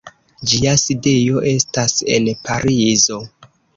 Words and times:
Ĝia 0.53 0.71
sidejo 0.83 1.43
estas 1.51 1.95
en 2.17 2.31
Parizo. 2.49 3.21